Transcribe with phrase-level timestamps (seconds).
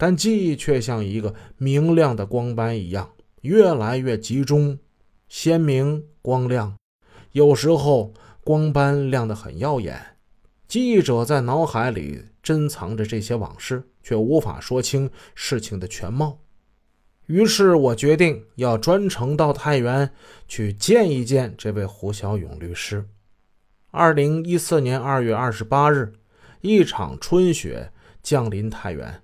[0.00, 3.10] 但记忆却像一个明亮的光斑一样，
[3.42, 4.78] 越来越集中、
[5.28, 6.74] 鲜明、光亮。
[7.32, 10.16] 有时候光斑亮得很耀眼。
[10.66, 16.38] 记忆者在脑海里珍藏着这些往事，却无法说清事情的全貌。
[17.26, 20.10] 于是我决定要专程到太原
[20.48, 23.06] 去见一见这位胡小勇律师。
[23.90, 26.14] 二零一四年二月二十八日，
[26.62, 27.92] 一场春雪
[28.22, 29.22] 降临太原，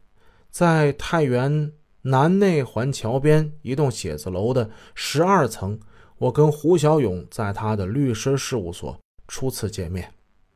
[0.57, 1.70] 在太原
[2.00, 5.79] 南内环桥边一栋写字楼的十二层，
[6.16, 8.98] 我跟胡小勇在他的律师事务所
[9.29, 10.15] 初次见面。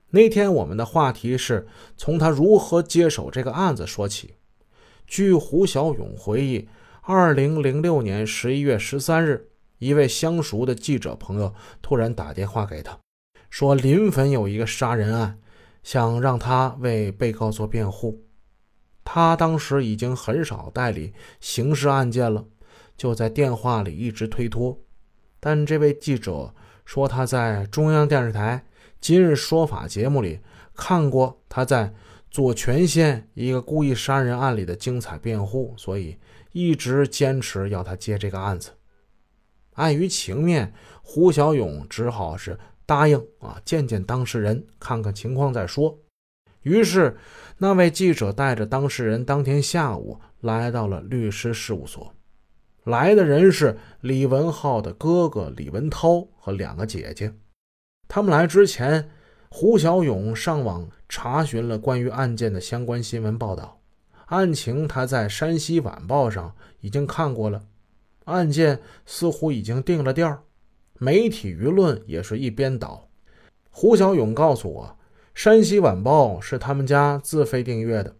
[0.08, 1.68] 那天我们的话题是
[1.98, 4.36] 从他如何接手这个案子说起。
[5.06, 6.66] 据胡小勇回忆，
[7.02, 12.98] 二零零六年十一月十三日，一位相熟的记者朋友突然打电话给他，
[13.50, 15.38] 说临汾有一个杀人案，
[15.82, 18.22] 想让他为被告做辩护。
[19.12, 22.44] 他当时已经很少代理刑事案件了，
[22.96, 24.78] 就在电话里一直推脱。
[25.40, 28.64] 但这位记者说他在中央电视台。
[29.00, 30.38] 今日说法节目里
[30.74, 31.92] 看过他在
[32.30, 36.16] 左权县一个故意杀人案里的精彩辩护，所以
[36.52, 38.70] 一直坚持要他接这个案子。
[39.72, 42.56] 碍于情面，胡小勇只好是
[42.86, 45.98] 答应啊，见见当事人，看看情况再说。
[46.62, 47.16] 于是，
[47.58, 52.14] 那位记者带着当事人当天下午来到了律师事务所。
[52.84, 57.34] 来的人是李文浩的哥哥李文涛和两个姐姐。
[58.08, 59.10] 他们来之前，
[59.50, 63.80] 胡小勇上网查询了关于案件的相关新闻报道，
[64.26, 67.62] 案情他在《山西晚报》上已经看过了，
[68.24, 70.42] 案件似乎已经定了调，
[70.98, 73.08] 媒体舆论也是一边倒。
[73.70, 74.86] 胡小勇告诉我，
[75.42, 78.14] 《山西晚报》是他们家自费订阅的，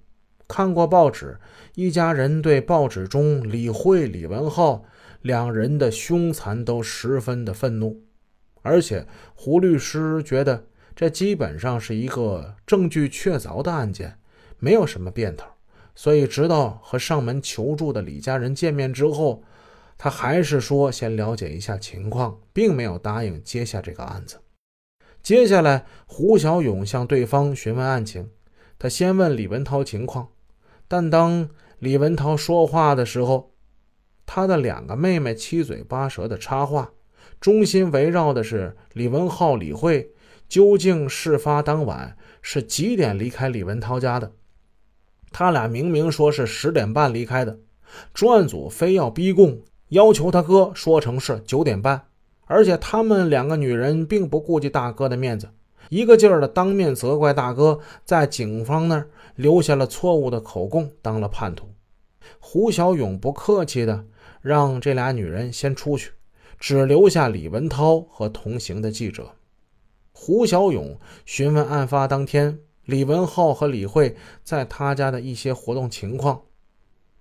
[0.49, 1.39] 看过报纸，
[1.75, 4.85] 一家人对报纸中李慧、李文浩
[5.21, 8.01] 两人的凶残都十分的愤怒。
[8.63, 10.64] 而且胡律师觉得
[10.97, 14.17] 这基本上是一个证据确凿的案件，
[14.59, 15.47] 没有什么变头，
[15.95, 19.42] 所以直到和上门求助的李家人见面之后，
[19.98, 24.39] 他还是说先了解一下情况，并没有答应接下这个案子。
[25.23, 28.31] 接下来，胡小勇向对方询问案情，
[28.79, 30.29] 他先问李文涛情况，
[30.89, 31.48] 但当
[31.79, 33.53] 李文涛说话的时候，
[34.25, 36.92] 他的两个妹妹七嘴八舌的插话。
[37.39, 40.11] 中心围绕的是李文浩、李慧
[40.48, 44.33] 究竟事发当晚是几点离开李文涛家的？
[45.30, 47.61] 他俩明明说是十点半离开的，
[48.13, 52.09] 专案组非要逼供，要求他哥说成是九点半。
[52.50, 55.48] 而且他们两个女人并不顾及大哥的面子，
[55.88, 61.68] 一个劲儿的当面责怪大哥，在警方那儿留下了错误的口供，当了叛徒。
[62.40, 64.05] 胡小勇不客气的
[64.42, 66.11] 让这俩女人先出去。
[66.58, 69.30] 只留下李文涛和同行的记者
[70.12, 76.42] 胡小勇询问案发当天李文浩和李慧在他家的一些活动情况。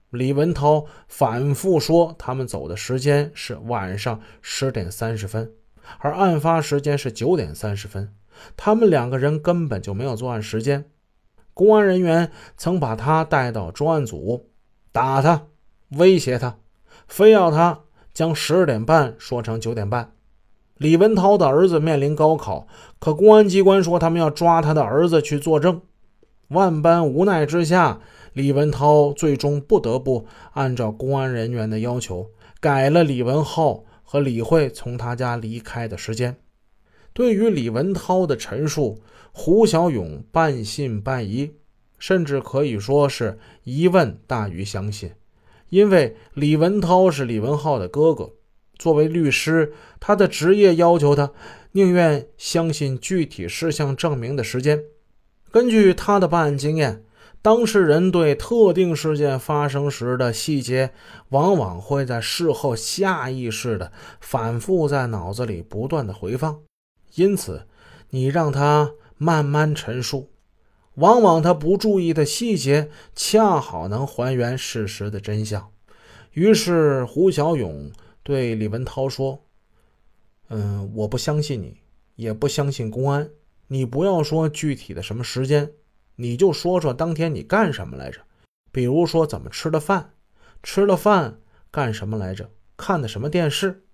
[0.09, 5.52] 李文涛反复说，他们走的时间是晚上十点三十分，
[6.00, 8.14] 而案发时间是九点三十分，
[8.58, 10.86] 他们两个人根本就没有作案时间。
[11.53, 14.50] 公安人员曾把他带到专案组，
[14.92, 15.47] 打他，
[15.90, 16.58] 威胁他，
[17.08, 17.81] 非要他。
[18.12, 20.12] 将十二点半说成九点半。
[20.76, 22.68] 李文涛的儿子面临高考，
[23.00, 25.81] 可公安机关说他们要抓他的儿子去作证。
[26.50, 28.02] 万般无奈之下，
[28.34, 32.29] 李文涛最终不得不按照公安人员的要求，
[32.59, 36.38] 改了李文浩和李慧从他家离开的时间。
[37.13, 39.01] 对于李文涛的陈述，
[39.31, 41.51] 胡小勇半信半疑，
[41.97, 45.11] 甚至可以说是疑问大于相信。
[45.69, 48.31] 因为李文涛是李文浩的哥哥，
[48.78, 51.31] 作为律师，他的职业要求他
[51.73, 54.81] 宁愿相信具体事项证明的时间。
[55.51, 57.03] 根据他的办案经验，
[57.42, 60.91] 当事人对特定事件发生时的细节，
[61.30, 66.62] 往往会在事后下意识的反复在脑子里不断的回放。
[67.16, 67.66] 因此，
[68.09, 70.32] 你让他慢慢陈述。
[70.96, 75.72] 往往他不注意的细节，恰好能还原事实的真相。
[76.34, 77.90] 于是胡小勇
[78.22, 79.46] 对李文涛说
[80.50, 81.78] ：“嗯，我不相信你，
[82.18, 83.30] 也不相信公安。
[83.68, 85.72] 你不要说具体的什么时间，
[86.22, 88.20] 你就说说当天你干什么来着？
[88.74, 90.12] 比如说怎么吃的饭，
[90.62, 91.40] 吃了饭
[91.72, 92.50] 干什么来着？
[92.76, 93.86] 看的什么电视？”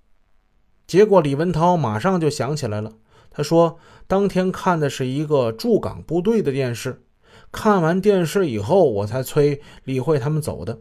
[0.87, 2.93] 结果李文涛马上就想起来了。
[3.29, 3.77] 他说
[4.07, 7.03] ：“当天看的是一个驻港部队的电视，
[7.51, 10.79] 看完电视以后，我才催李慧他们走的。